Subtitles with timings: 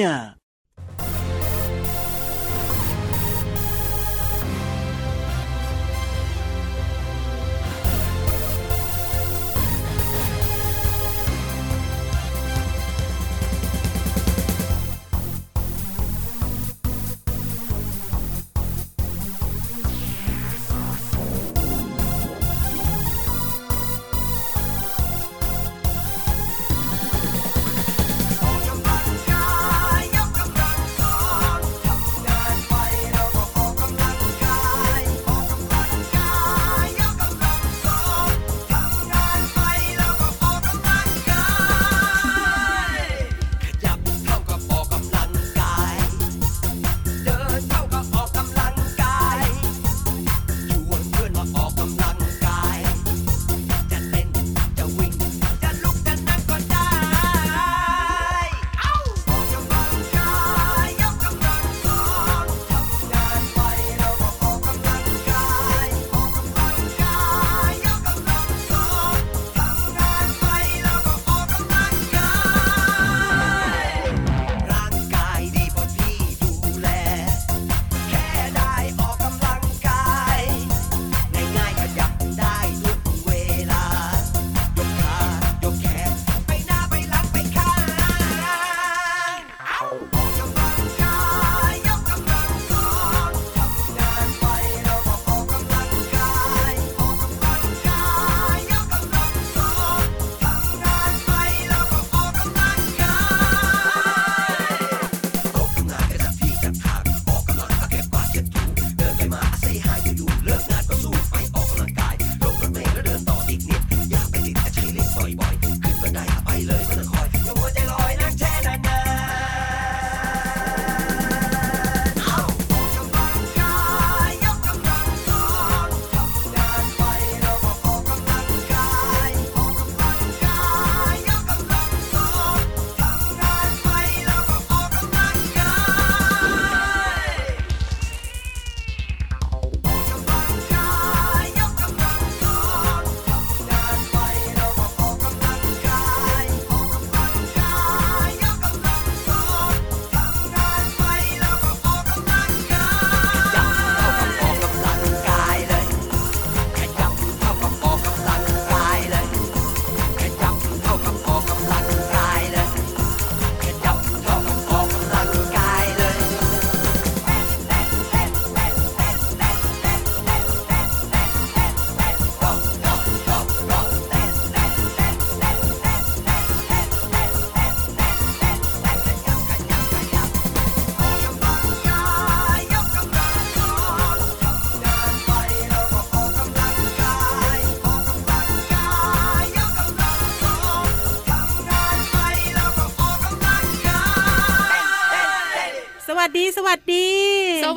[0.00, 0.04] อ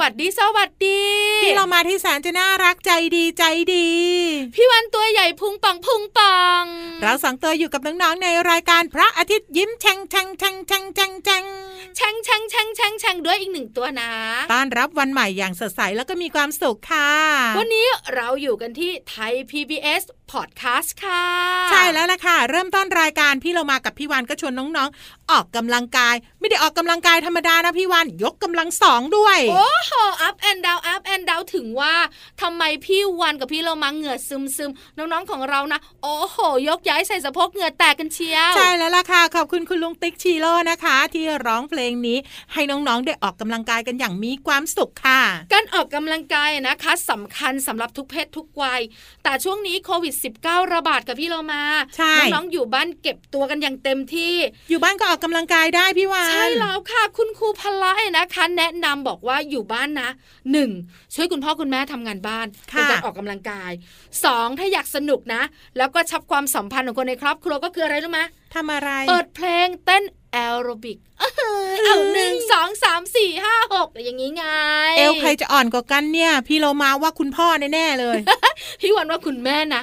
[0.04, 1.02] วัสดีสวัสดี
[1.44, 3.44] พี่เรามาที่แสนจะน่ารักใจดีใจ
[3.74, 3.90] ดี
[4.56, 6.64] พี่วันตัวใหญ่พุงปังพุงปัง
[7.02, 11.44] เราสองตัวอยู่กับน้องๆในรายการพระอาทิตย์ยิ้มแฉ่งแฉ่งแฉ่งแฉ่งแฉ่งแฉ่ง
[11.96, 14.12] แช่งแช่งแช่งแช่งแช่งด้วยอีกหนึ่งตัวนะ
[14.52, 17.12] ต้อนรับวันใหม่อย่างสดใสแล้วก็มีความสุขค่ะ
[17.58, 17.86] วันนี้
[18.16, 21.26] เราอยู่กันที่ไทย PBS Podcast ค่ะ
[21.72, 29.92] ใช่แล้วล่ะค่ะ เริ่มต้นรายการพี่เรามากับพี่วานก็ชวนน้องๆ ออกกำลังกาย ไม่ได้ออกกำลังกายธรรมดานะพี่วานยกกำลังสองด้วย โอ้โห
[30.28, 31.96] up and down up and down ถึงว่า
[32.42, 42.18] ทำไมพี่วันกับพี่เรามาเหงื่อซึมซึมๆน้องๆของเรานะ โอ้โห ยกย้ายใส่สะโพกเหงื่อแตกกันเชียว ใช่แล้วล่ะค่ะ ขอบคุณคุณลุงติ๊กชีโร่นะคะ ที่ร้องเพลงนี้
[42.54, 45.22] ให้น้องๆได้ออกกำลังกายกันอย่างมีความสุขค่ะ
[45.54, 48.82] การออกกำลังกายนะคะสำคัญสำหรับทุกเพศทุกวัย
[49.24, 51.64] แต่ช่วงนี้โควิด -19 ระบาดกับพี่เรามา
[51.98, 54.36] ใช่น้องๆอยู่บ้านเก็บตัวกันอย่างเต็มที่
[54.70, 60.10] อยู่บ้านก็ออกกำลังกายได้พี่วานใช่แล้วค่ะ คุณครูพละเนี่ยนะคะ แนะนำบอกว่าอยู่บ้านนะ
[60.52, 60.70] หนึ่ง
[61.16, 63.72] ช่วยคุณพ่อคุณแม่ทำงานบ้านเป็นการออกกำลังกาย
[64.24, 65.42] สองถ้าอยากสนุกนะ
[65.78, 68.22] แล้วก็ชับความสัมพันธ์ของคนในครอบครัวก็คืออะไรรู้ไหม
[68.56, 71.24] ทำอะไร เปิดเพลงเต้นแอโรบิกเอ
[71.70, 74.46] อเอาหนึ่งสองสามสี่ห้าหกอย่างนี้ไง
[74.98, 78.18] เอวใครจะอ่อนกว่ากันเนี่ย พี่โลมาว่าคุณพ่อแน่ๆเลย
[78.82, 79.82] พี่วันว่าคุณแม่นะ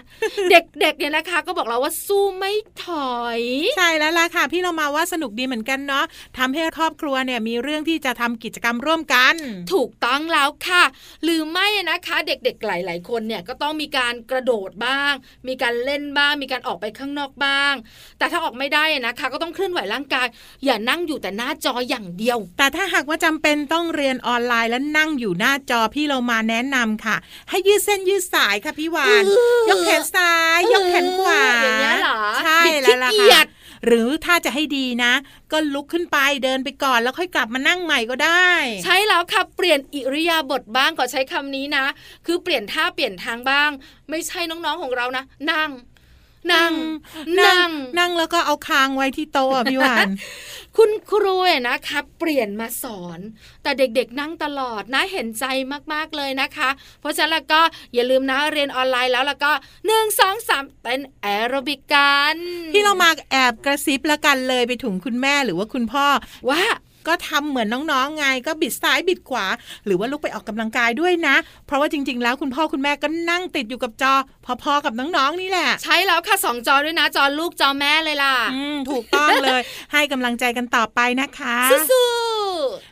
[0.51, 2.53] เด็กๆเนี่ยนะคะ ก็บอกเราว่าสู้ไม่
[2.85, 2.87] ถ
[3.17, 3.41] อย
[3.77, 6.05] ใช่แล้วล่ะค่ะ พี่เรามาว่าสนุกดีเหมือนกันเนาะ
[6.39, 9.35] ทำให้ครอบครัวเนี่ยมีเรื่องที่จะทำกิจกรรมร่วมกัน
[9.75, 10.83] ถูกต้องแล้วค่ะ
[11.25, 15.13] หรือไม่นะคะ เด็กๆหลาย ๆ คนเนี่ยก็ต้องมีการกระโดดบ้าง
[15.49, 17.75] มีการเล่นบ้าง มีการออกไปข้างนอกบ้าง
[18.19, 20.27] แต่ถ้าออกไม่ได้นะคะ ก็ต้องเคลื่อนไหวร่างกาย
[20.65, 27.17] อย่านั่งอยู่แต่หน้าจออย่างเดียว แต่ถ้าหากว่าจำเป็นต้องเรียนออนไลน์และนั่งอยู่หน้าจอพี่เรามาแนะนำค่ะ
[27.49, 33.49] ให้ยืดเส้นยืดสายค่ะพี่วานเออยกแขนซ้าย ยกแขนขวาอย่างเงี้ยเหรอใช่บิดแล้วล่ะขี้เกียค่ะจ
[33.87, 35.13] หรือถ้าจะให้ดีนะ
[35.53, 38.49] ก็ลุกขึ้นไปเดินไปก่อนแล้วค่อยกลับมานั่งใหม่ก็ได้
[38.85, 41.85] ใช่แล้วค่ะเปลี่ยนอิริยาบถบ้างขอใช้คำนี้นะ
[42.27, 43.71] คือเปลี่ยนท่าเปลี่ยนทางบ้าง
[44.11, 45.71] ไม่ใช่น้องๆของเรานะ นั่ง
[46.53, 46.73] นั่ง
[47.41, 50.09] นั่ง นั่งแล้วก็เอาคางไว้ที่โต๊ะอะพี่วาน
[50.77, 53.21] คุณครูเนี่ยนะคะเปลี่ยนมาสอน
[53.63, 55.45] แต่เด็กๆนั่งตลอดนะเห็นใจ
[55.93, 56.71] มากๆเลยนะคะ
[57.01, 57.61] เพราะฉะนั้นแล้วก็
[57.95, 59.53] อย่าลืมนะเรียนออนไลน์แล้วแล้วก็
[59.87, 62.37] หนึ่งสองสามเต้นแอโรบิกกัน
[62.73, 66.07] พี่เรามาแอบกระซิบละกันเลยไปถึงคุณแม่หรือว่าคุณพ่อ
[66.51, 66.63] ว่า
[67.07, 69.47] ก็ทำเหมือนน้องๆไงก็บิดซ้ายบิดขวา
[69.87, 71.37] หรือว่าลุกไปออกกำลังกายด้วยนะ
[71.67, 74.15] เพราะว่าจริง ๆ แล้วคุณพ่อคุณแม่ก็นั่งติดอยู่กับจอ
[74.63, 79.61] พอๆกับน้องๆนี่แหละ ใช้แล้วค่ะสองจอด้วยนะ จอลูกจอแม่เลยล่ะอืมถูกต้องเลย
[79.93, 81.57] ให้กำลังใจกันต่อไปนะคะ
[81.91, 82.11] สู้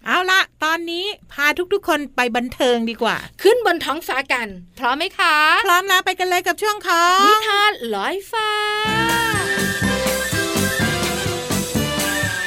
[0.06, 9.37] เอาละตอนนี้พาทุกๆ คนไปบันเทิงดีกว่าๆขึ้นบนท้องฟ้ากัน พร้อมไหมคะ พร้อมแล้วไปกันเลยกับช่วงของนิทานลอยฟ้า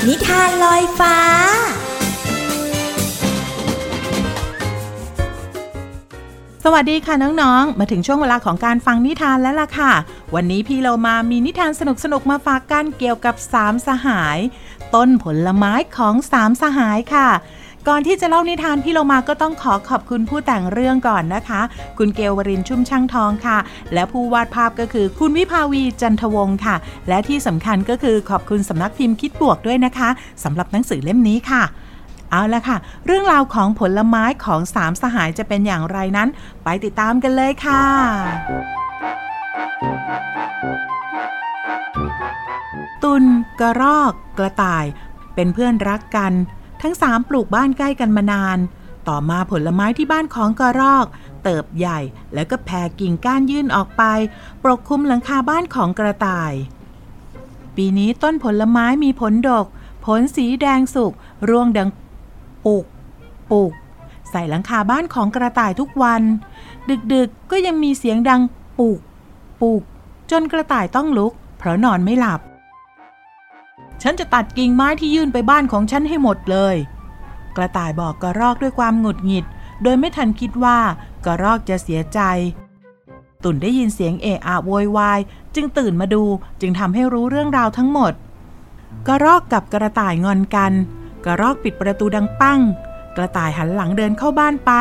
[0.08, 1.18] นิทานลอยฟ้า
[6.64, 9.94] สวัสดีค่ะน้องๆ มาถึงช่วงเวลาของการฟังนิทานแล้วล่ะค่ะ
[10.36, 11.82] วันนี้พี่เรามามีนิทานส
[12.14, 14.38] นุกๆ มาฝากกันเกี่ยวกับสามสหาย
[14.96, 17.30] ต้นผลไม้ของสามสหายค่ะ
[17.90, 21.62] ก่อนที่จะเล่านิทานพี่เรามาก็ต้องขอขอบคุณผู้แต่งเรื่องก่อนนะคะ
[21.98, 23.58] คุณเกลวรินชุ่มช่างทองค่ะ
[23.94, 26.76] และผู้วาดภาพก็คือคุณวิภาวีจันทวงศ์ค่ะ
[27.08, 30.10] และที่สำคัญก็คือขอบคุณสำนักพิมพ์คิดบวกด้วยนะคะ
[30.44, 31.64] สำหรับหนังสือเล่มนี้ค่ะ
[32.32, 36.30] เอาละค่ะ เรื่องราวของผลไม้ของสามสหายจะเป็นอย่างไรนั้น
[36.64, 37.84] ไปติดตามกันเลยค่ะ
[43.04, 43.24] ตุน
[43.60, 44.86] กระรอก กระต่าย
[45.36, 46.34] เป็นเพื่อนรักกัน
[46.82, 48.58] ทั้งสามปลูกบ้านใกล้กันมานาน
[49.08, 51.06] ต่อมาผลไม้ที่บ้านของกระรอก
[51.44, 52.00] เติบใหญ่
[52.34, 54.04] แล้วก็แผ่กิ่งก้านยื่นออกไป
[54.64, 56.54] ปกคลุมหลังคาบ้านของกระต่าย
[57.76, 59.66] ปีนี้ต้นผลไม้มีผลดก
[60.06, 61.14] ผลสีแดงสุก
[61.50, 61.90] ร่วงดัง
[62.66, 62.86] ปุก
[63.52, 63.72] ปุก
[64.30, 66.22] ใส่หลังคาบ้านของกระต่ายทุกวัน
[67.14, 68.42] ดึกๆก็ยังมีเสียงดัง
[68.80, 69.00] ปุก
[69.62, 69.82] ปุก
[70.32, 72.42] จนกระต่ายต้องลุก เพราะนอนไม่หลับ
[74.02, 76.76] ฉันจะตัดกิ่งไม้ที่ยื่นไปบ้านของฉันให้หมดเลย
[77.56, 79.46] กระต่ายบอกกระรอกด้วยความหงุดหงิด
[79.84, 80.78] โดยไม่ทันคิดว่า
[81.26, 82.20] กระรอกจะเสียใจ
[83.44, 85.20] ตุ่นได้ยินเสียงเอะอะโวยวาย
[85.56, 86.24] จึงตื่นมาดู
[86.62, 88.14] จึงทำให้รู้เรื่องราวทั้งหมด
[89.08, 90.74] กระรอกกับกระต่ายงอนกัน
[91.26, 92.60] กระรอกปิดประตูดังปั้ง
[93.18, 94.72] กระต่ายหันหลังเดินเข้าบ้านไป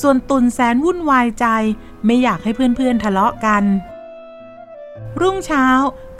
[0.00, 1.46] ส่วนตุ่นแสนวุ่นวายใจ
[2.04, 3.64] ไม่อยากให้เพื่อนๆทะเลาะกัน
[5.20, 5.66] รุ่งเช้า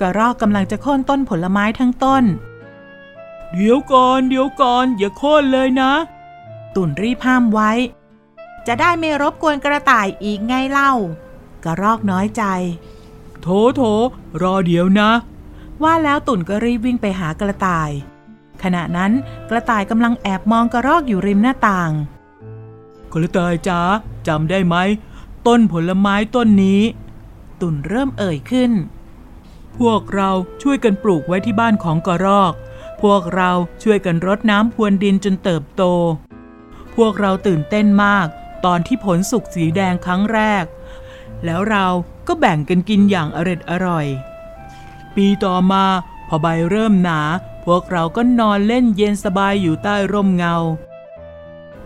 [0.01, 2.25] กระรอกกำลังจะโค่นต้นผลไม้ทั้งต้น
[3.53, 5.93] เดี๋ยวก่อนเดี๋ยวก่อนอย่าโค่นเลยนะ
[6.75, 7.71] ตุนรีบห้ามไว้
[8.67, 10.93] จะได้ไม่รบกวนกระต่ายอีกไงเล่า
[11.65, 12.45] กระรอกน้อยใจ
[13.43, 13.83] โถโถ
[14.43, 15.11] รอเดี๋ยวนะ
[15.83, 17.91] ว่าแล้วตุ่นก็รีบวิ่งไปหากระต่าย
[18.63, 19.13] ขณะนั้น
[19.51, 21.91] กระต่ายกำลังแอบมองกระรอกอยู่ริมหน้าต่าง
[23.13, 23.81] กระต่ายจ๋า
[24.27, 24.77] จำได้ไหม
[25.47, 26.81] ต้นผลไม้ต้นนี้
[27.61, 28.71] ตุ่นเริ่มเอ่ยขึ้น
[29.79, 30.31] พวกเรา
[30.63, 32.53] ช่วยกันปลูกไว้ที่บ้านของกระรอก
[33.03, 33.51] พวกเรา
[33.83, 35.83] ช่วยกันรดน้ำพรวนดินจนเติบโต
[36.97, 38.27] พวกเราตื่นเต้นมาก
[38.65, 40.65] ตอนที่ผลสุกสีแดงครั้งแรก
[41.45, 41.87] แล้วเรา
[42.29, 44.07] ก็แบ่งกันกินอย่างอร็ดอร่อย
[45.17, 45.85] ปีต่อมา
[46.29, 47.21] พอใบเริ่มหนา
[47.67, 50.57] พวกเราก็นอนเล่นเย็นสบายอยู่ใต้ร่มเงา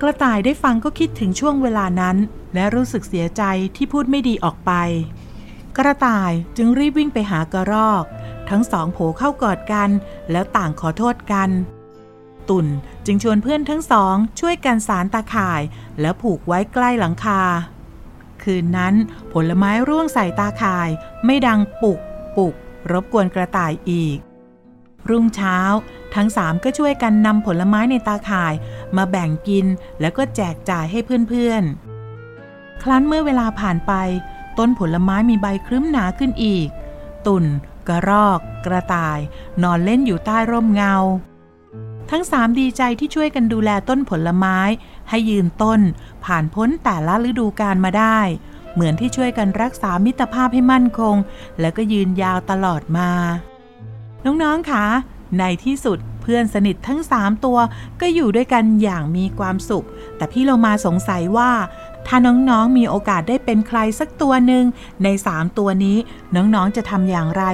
[0.01, 2.17] กระต่ายได้ฟังก็คิดถึงช่วงเวลานั้น
[2.55, 3.43] และรู้สึกเสียใจ
[3.77, 4.73] ที่พูดไม่ดีออกไป
[5.79, 8.05] กระต่ายจึงรีบวิ่งไปหากระรอก
[8.51, 9.91] ทั้งสองโผเข้ากอดกัน
[10.31, 11.51] แล้วต่างขอโทษกัน
[12.49, 12.67] ตุ่น
[13.07, 15.63] จึงชวนเพื่อนทั้งสองช่วยกันสารตาข่าย
[16.01, 17.43] แล้วผูกไว้ใกล้หลังคา
[18.43, 18.95] คืนนั้น
[19.33, 20.89] ผลไม้ร่วงใส่ตาข่าย
[21.25, 21.99] ไม่ดังปุก
[22.37, 22.55] ปุก
[22.93, 24.19] รบกวนกระต่ายอีก
[25.11, 25.59] รุ่งเช้า
[26.15, 28.55] ทั้งสามก็ช่วยกันนำผลไม้ในตาข่าย
[28.97, 29.67] มาแบ่งกิน
[30.01, 33.93] แล้วก็แจกจ่ายให้เพื่อนๆครั้นเมื่อเวลาผ่านไป
[34.59, 36.69] ต้นผลไม้มีใบครึ้มหนาขึ้นอีก
[37.27, 37.45] ตุ่น
[37.89, 39.19] กระรอก กระต่าย
[39.63, 40.95] นอนเล่นอยู่ใต้ร่มเงา
[42.11, 44.59] ทั้งสามดีใจที่ช่วยกันดูแลต้นผลไม้
[45.09, 45.81] ให้ยืนต้น
[46.25, 48.19] ผ่านพ้นแต่ละฤดูกาลมาได้
[48.75, 51.17] เหมือนที่ช่วยกันรักษามิตรภาพให้มั่นคง
[51.61, 53.11] แล้วก็ยืนยาวตลอดมา
[54.25, 54.87] น้องๆคะ
[55.39, 57.59] ในที่สุดเพื่อนสนิททั้ง3ตัว
[58.01, 61.51] ก็อยู่ด้วยกันอย่างมีความสุข แต่พี่เรามาสงสัยว่า
[62.07, 64.65] ถ้าน้องๆมีโอกาสได้เป็นใครสักตัวหนึ่ง
[65.05, 65.99] ใน 3 ตัวนี้
[66.37, 67.45] น้องๆจะทำอย่างไร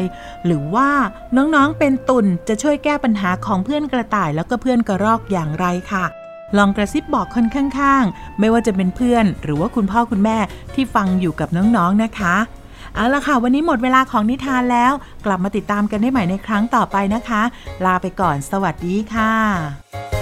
[0.47, 0.91] หรือว่า
[1.37, 6.05] น้องๆเป็นตุ่นจะช่วยแก้ปัญหาของเพื่อนกระต่ายแล้วก็เพื่อนกระรอกอย่างไรค่ะ
[6.57, 10.39] ลองกระซิบบอกคนข้างๆ ไม่ว่าจะเป็นเพื่อน หรือว่าคุณพ่อคุณแม่
[10.75, 12.37] ที่ฟังอยู่กับน้องๆนะคะ
[12.95, 14.93] เอาละค่ะ วันนี้หมดเวลาของนิทานแล้ว
[15.27, 17.43] กลับมาติดตามกันได้ใหม่ในครั้งต่อไปนะคะ
[17.85, 20.20] ลาไปก่อน สวัสดีค่ะ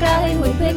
[0.00, 0.76] ใกล้เหมือนเพื่อน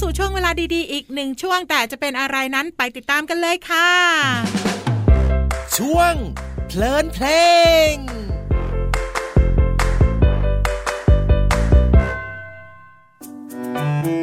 [0.00, 3.90] สู่ช่วงเวลาดีๆ อีกหนึ่งช่วงแต่จะเป็นอะไรนั้นไปติดตามกันเลยค่ะ
[5.76, 6.14] ช่วง
[6.66, 7.26] เพลินเพล
[7.92, 7.94] ง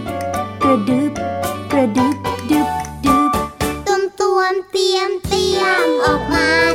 [6.41, 6.70] ม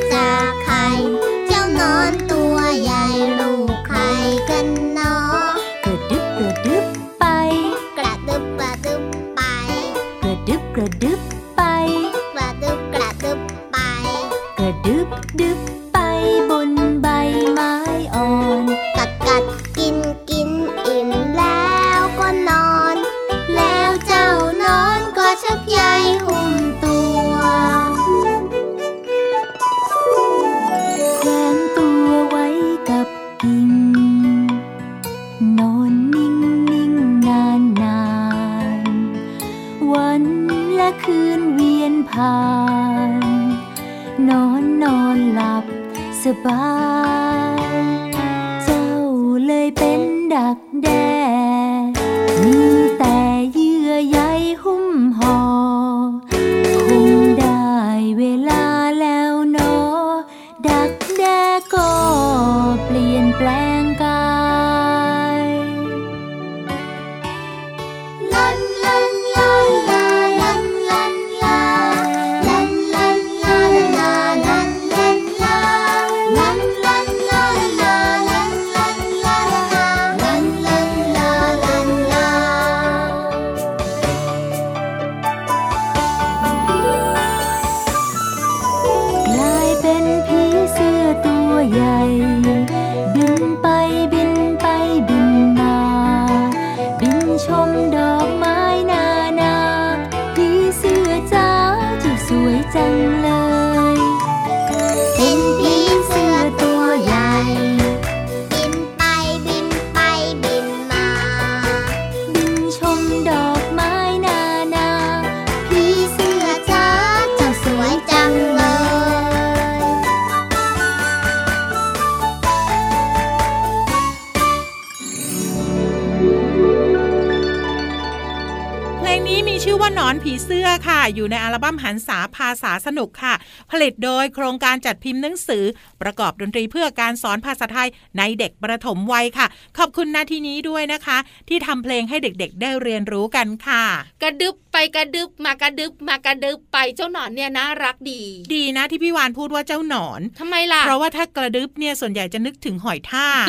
[129.68, 133.34] ชื่อว่าหนอนผีเสื้อค่ะ อยู่ในอัลบั้มหันษาภาษาสนุกค่ะ
[133.70, 135.64] ผลิตโดยโครงการจัดพิมพ์หนังสือ
[136.02, 139.46] ประกอบดนตรีเพื่อการสอนภาษาไทยในเด็กประถมวัยค่ะ
[139.78, 143.84] ขอบคุณนาทีนี้ด้วยนะคะ ที่ทำเพลงให้เด็กๆ ได้เรียนรู้กันค่ะ
[144.22, 148.22] กระดึบไปกระดึบมากระดึบมากระดึบไปเจ้าหนอนเนี่ยน่ารักดี
[148.54, 153.46] ดีนะที่พี่วานพูดว่าเจ้าหนอนทำไมล่ะ เพราะว่าถ้ากระดึบเนี่ยส่วนใหญ่จะนึกถึงหอยทาก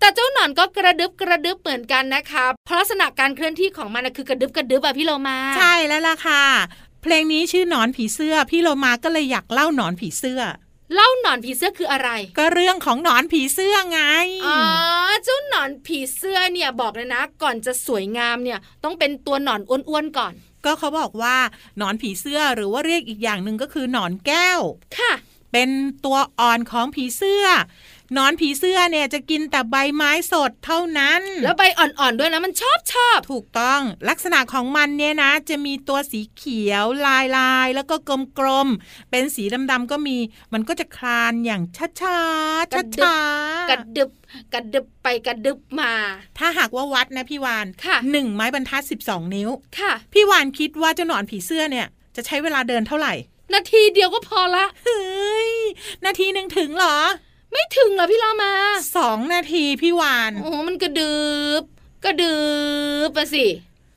[0.00, 6.44] แต่เจ้าหนอนก็กระดึบกระดึบเหมือนกันนะคะเพราะลักษณะการเคลื่อนที่ของมันนะคือกระดึบกระดึบอะพี่โลมาใช่แล้วล่ะค่ะ
[7.02, 10.40] เพลงนี้ชื่อหนอนผีเสื้อ พี่โลมาก็เลยอยากเล่าหนอนผีเสื้อ
[10.94, 14.00] เล่าหนอนผีเสื้อคืออะไร ก็เรื่องของหนอนผีเสื้อไง
[14.46, 14.58] อ๋อ
[15.24, 21.36] เจ้าหนอนผีเสื้อเนี่ยบอกเลยนะ ก่อนจะสวยงามเนี่ยต้องเป็นตัวหนอนอ้วนๆก่อน ก็เขาบอกว่า
[21.78, 24.60] หนอนผีเสื้อหรือว่าเรียกอีกอย่างหนึ่งก็คือหนอนแก้ว
[24.98, 25.12] ค่ะ
[25.52, 25.70] เป็น
[26.04, 27.46] ตัวอ่อนของผีเสื้อ
[28.14, 37.96] หนอนผีเสื้อเนี่ยจะกินแต่ใบไม้สดเท่านั้น แล้วใบอ่อนๆด้วยนะมันชอบชอบถูกต้องลักษณะของมันเนี่ยนะ จะมีตัวสีเขียวลายลายๆแล้วก็
[38.38, 40.16] กลมๆเป็นสีดำๆก็มี
[40.52, 44.10] มันก็จะคลานอย่างช้าๆช้าๆกระดึบ
[44.54, 45.92] กระดึบไปกระดึบมา
[46.38, 51.86] ถ้าหากว่าวัดนะพี่วานค่ะหนึ่งไม้บรรทัด12นิ้วค่ะ พี่วานคิดว่าเจ้าหนอนผีเสื้อเนี่ย
[52.16, 53.14] จะใช้เวลาเดินเท่าไหร่
[53.54, 55.52] นาทีเดียวก็พอละเฮ้ย
[56.04, 56.98] นาทีหนึ่งถึงเหรอ
[57.52, 58.52] ไม่ถึงเหรอพี่เรามา
[58.96, 61.20] สองนาทีพี่วานโอ้โหมันกระดึ
[61.60, 61.62] บ
[62.04, 62.38] กระดึ
[63.06, 63.46] บไปสิ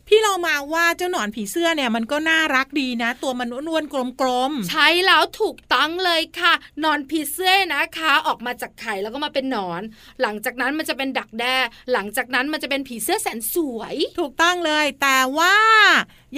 [0.10, 9.82] พี่เรามาว่าเจ้าหนอนผีเสื้อเนี่ยมันก็น่ารักดีนะ ตัวมันอ้วนๆกลมใช้แล้วถูกต้องเลยค่ะหนอนผีเสื้อนะคะ ออกมาจากไข่แล้วก็มาเป็นหนอน
[10.22, 11.56] หลังจากนั้นมันจะเป็นดักแด้
[11.94, 15.56] หลังจากนั้นมันจะเป็นผีเสื้อแสนสวยๆถูกต้องเลย แต่ว่า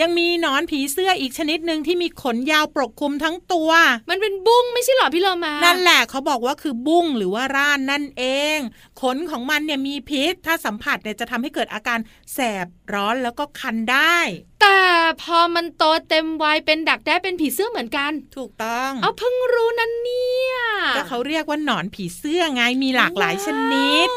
[0.02, 3.72] ยังมีหนอนผีเสื้ออีกชนิดหนึ่งที่มีขนยาวปกคลุมทั้งตัว
[4.10, 8.24] มันเป็นบุ้งไม่ใช่เหรอพี่เรามา นั่นแหละเขาบอกว่าคือบุ้งหรือว่าร่านนั่นเอ
[8.56, 8.58] ง
[9.02, 12.00] ขนของมันเนี่ยมีพิษ ถ้าสัมผัสเนี่ยจะทำให้เกิดอาการ
[12.34, 14.18] แสบร้อนแล้วก็คันได้
[14.62, 14.82] แต่
[15.22, 20.52] พอมันโตเต็มวัยเป็นดักแด้เป็นผีเสื้อเหมือนกัน ถูกต้อง เอาเพิ่งรู้นั่นเนี่ย
[20.96, 24.10] ก็เขาเรียกว่าหนอนผีเสื้อไงมีหลากหลายชนิด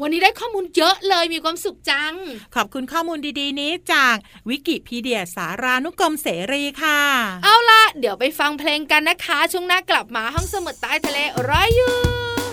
[0.00, 2.12] วันนี้ได้ข้อมูลเยอะเลยมีความสุขจัง
[2.54, 4.16] ขอบคุณข้อมูลดีๆ นี้จาก
[4.48, 7.00] วิกิพีเดียสารานุกรมเสรีค่ะ
[7.44, 12.43] เอาล่ะ เดี๋ยวไปฟังเพลงกันนะคะ ช่วงหน้ากลับมาห้องสมุดใต้ทะเลร้อยอยู่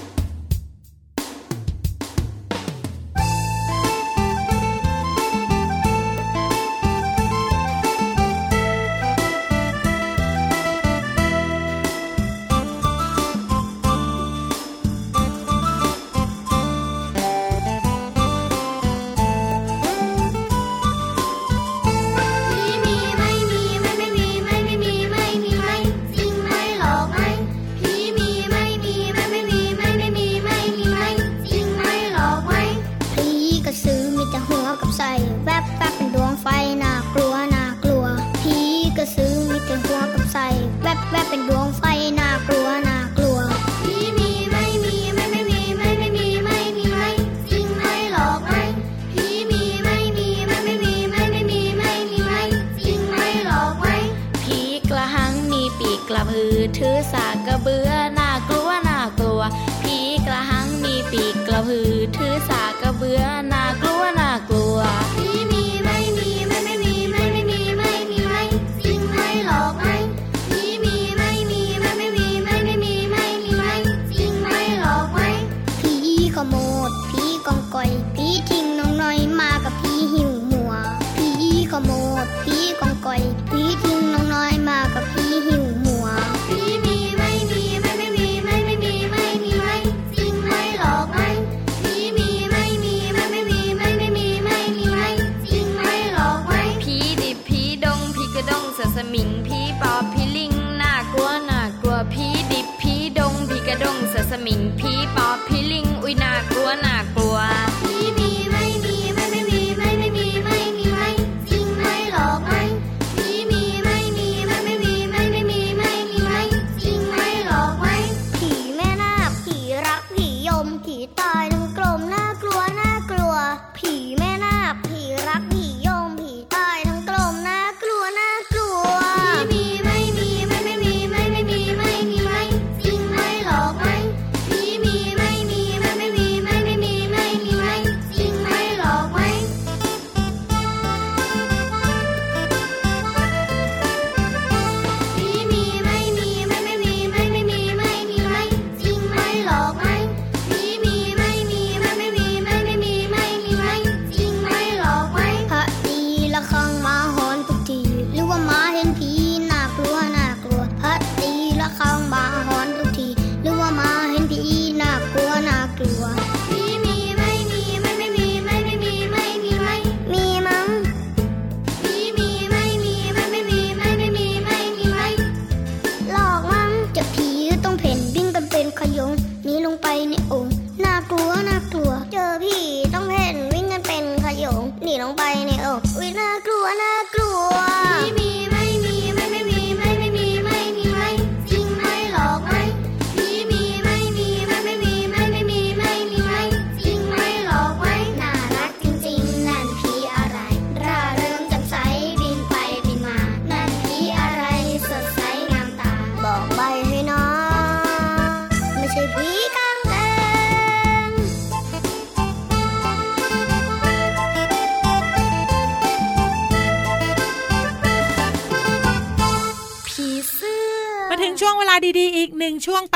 [120.72, 121.51] คนขี่ตาย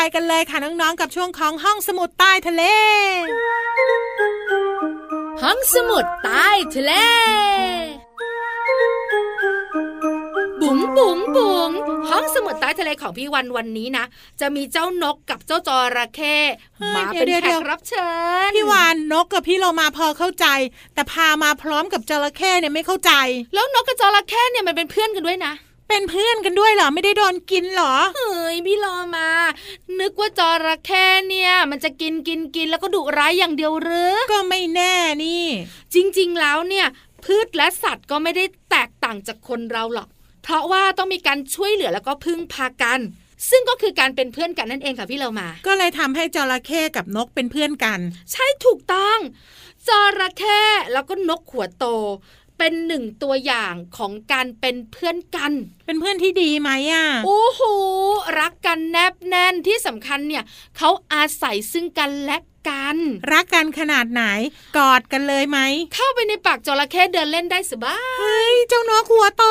[0.05, 2.63] ไปกันเลยค่ะน้องๆ กับช่วงของห้องสมุดใต้ทะเล
[5.43, 6.93] ห้องสมุดใต้ทะเล
[10.61, 11.71] บุ๋งบุ๋งบุ๋ง
[12.09, 14.05] ห้องสมุดใต้ทะเลของพี่วันวันนี้นะ
[14.39, 16.37] จะมีเจ้านกกับเจ้าจระเข้
[16.95, 18.09] มาเป็นแขกรับเชิ
[18.47, 20.47] ญพี่วันนกกับพี่เรามาพอเข้าใจ
[20.93, 23.11] แต่พามาพร้อมกับจระเข้เนี่ยไม่เข้าใจ
[23.53, 25.53] แล้วนกกับจระเข้เนี่ยมันเป็นเพื่อนกันด้วยนะ
[25.87, 29.29] เป็นเพื่อนกันด้วยเหรอ ไม่ได้โดนกินเหรอ เฮ้ยพี่โลมา
[29.99, 35.45] นึกว่าจระเข้เนี่ย มันจะกินกินกินแล้วก็ดุร้ายอย่างเดียวหรือ ก็ไม่แน่นี่
[35.93, 36.87] จริงๆแล้วเนี่ย
[37.23, 40.07] พืชและสัตว์ก็ไม่ได้แตกต่างจากคนเราหรอก
[40.43, 42.99] เพราะว่าต้องมีการช่วยเหลือแล้วก็พึ่งพากัน
[43.49, 47.99] ซึ่งก็คือการเป็นเพื่อนกันนั่นเองค่ะพี่เรามา ก็เลยทำให้จระเข้กับนกเป็นเพื่อนกัน
[48.31, 49.19] ใช่ถูกต้อง
[49.87, 50.61] จระเข้
[50.93, 51.85] แล้วก็นกหัวโต
[52.57, 55.53] เป็นหนึ่งตัวอย่างของการเป็นเพื่อนกัน
[55.85, 57.61] เป็นเพื่อนที่ดีไหมอะโอ้โห
[58.39, 60.43] รักกันแนบแน่นที่สำคัญเนี่ย
[60.77, 62.37] เขาอาศัยซึ่งกันและ
[62.69, 62.97] กัน
[63.33, 64.23] รักกันขนาดไหน
[64.77, 65.59] กอดกันเลยไหม
[65.93, 69.43] เข้าไปในปากจระเข้เดินเล่นได้สบายเฮ้ย เจ้านกหัวโต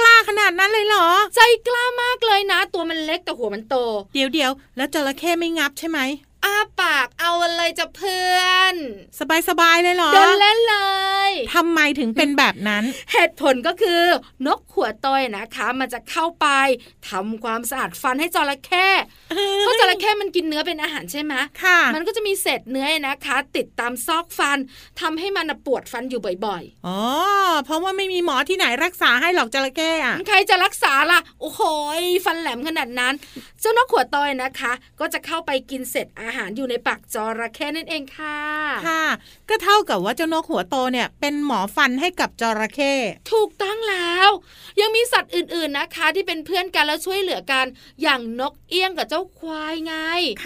[0.00, 3.76] กล้าขนาดนั้นเลยเหรอ ใจกล้ามากเลยนะ ตัวมันเล็กแต่หัวมันโต
[4.14, 5.98] เดี๋ยวเดี๋ยวแล้วจระเข้ไม่งับใช่ไหม
[6.44, 8.40] อ้าปากเอาอะไรจะเพื่อ
[8.72, 8.74] น
[9.20, 10.76] สบายสบายๆเลยเหรอเดินเล่นเล
[11.28, 14.02] ยทำไมถึงเป็นแบบนั้น เหตุผลก็คือ
[14.46, 16.46] นกขัวต้อยนะคะ มันจะเข้าไป
[17.08, 18.88] ทำความสะอาดฟันให้จระเข้
[19.60, 24.58] เพราะจระเข้มันกินเนื้อเป็นอาหารใช่ไหมค่ะ มันก็จะมีเศษเนื้อนะคะ ติดตามซอกฟัน
[25.00, 27.00] ทำให้มันน่ะปวดฟันอยู่บ่อยอ๋อ
[27.64, 31.60] เพราะว่าไม่มีหมอที่ไหนรักษาให้หรอกจระเข้อะๆใครจะรักษาล่ะโอ้โห
[32.00, 33.14] ยฟันแหลมขนาดนั้น
[33.60, 38.38] เจ้านกขัวต้อยนะคะ ก็จะเข้าไปกินเศษอาหารอยู่ในปากจระเข้นั่นเองค่ะ
[38.88, 39.04] ค่ะ
[39.48, 42.92] ก็เท่ากับว่าเจ้านกหัวโตเนี่ย เป็นหมอฟันให้กับจระเข้
[43.32, 44.28] ถูกต้องแล้ว
[44.80, 47.66] ยังมีสัตว์อื่นๆนะคะ ที่เป็นเพื่อนกันแล้วช่วยเหลือกัน
[48.02, 49.94] อย่างนกเอี้ยงกับเจ้าควายไง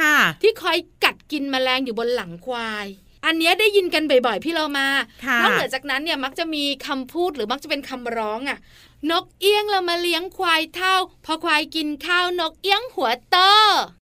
[0.00, 2.86] ค่ะ ที่คอยกัดกินแมลงอยู่บนหลังควาย
[3.26, 4.88] อันเนี้ยได้ยินกันบ่อยๆ พี่เรามา
[5.24, 8.58] ค่ะนอกเหนือจากนั้นเนี่ยมักจะมีคำพูดหรือมักจะเป็นคำร้องอะ่ะ
[9.10, 10.94] นกเอี้ยงเรามาเลี้ยงควายเท่า
[11.24, 13.36] พอควายกินข้าวนกเอี้ยงหัวโต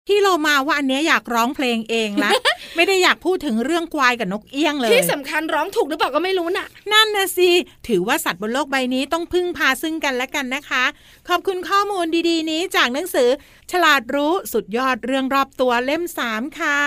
[0.10, 2.32] ที่เรามาว่าอันเนี้ยอยากร้องเพลงเองละ
[2.76, 7.50] ไม่ได้อยากพูดถึงเรื่องควายกับนกเอี้ยงเลย ที่สำคัญร้องถูกหรือเปล่าก็ไม่รู้น่ะ นั่นนะสิ
[7.88, 10.84] ถือว่าสัตว์บนโลกใบนี้ต้องพึ่งพาซึ่งกันและกันนะคะ
[11.30, 13.30] ขอบคุณข้อมูลดีๆ นี้จากหนังสือ
[13.72, 16.80] ฉลาดรู้สุดยอดเรื่องรอบตัวเล่ม 3 ค่ะ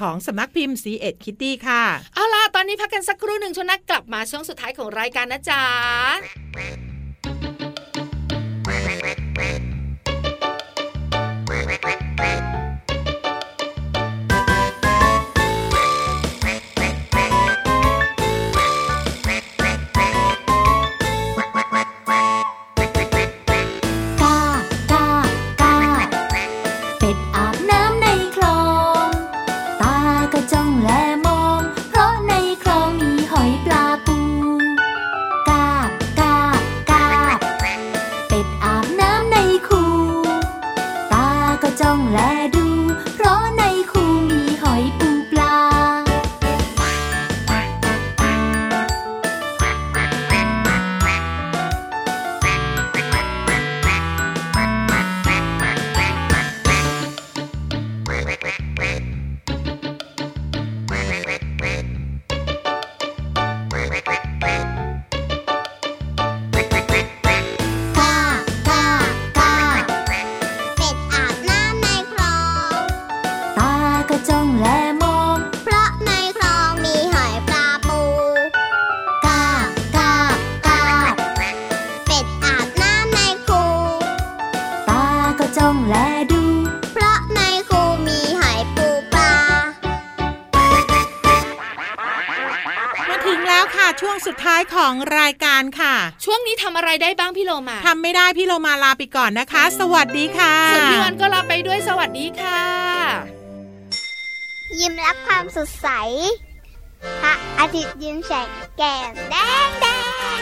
[0.00, 1.82] ของสำนักพิมพ์สีเอ็ดคิตตี้ค่ะ
[2.14, 5.62] เอาล่ะ ตอนนี้พักกันสักครู่หนึ่งช่วงหนักกลับมาช่วงสุดท้ายของรายการนะจ๊ะ
[97.02, 102.62] ได้บ้างพี่โลมาทำไม่ได้พี่โลมาลาไปก่อนนะคะ สวัสดีค่ะส่วนพี่วันก็ลาไปด้วยสวัสดีค่ะ
[104.80, 105.88] ยิ้มรับความสดใส
[107.22, 109.34] พระอาทิตย์ยิ้มแฉกแก้มแด
[109.66, 109.86] งแด
[110.38, 110.40] ง